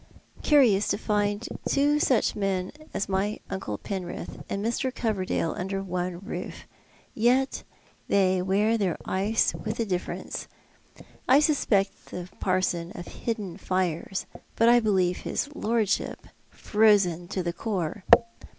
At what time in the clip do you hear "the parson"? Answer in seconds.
12.07-12.91